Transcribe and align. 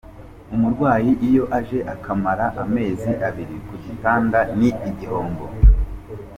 Umurwayi 0.55 1.11
iyo 1.27 1.43
aje 1.57 1.79
akamara 1.93 2.45
amezi 2.63 3.11
abiri 3.27 3.55
ku 3.67 3.73
gitanda 3.83 4.39
ni 4.57 4.69
igihombo. 4.89 5.45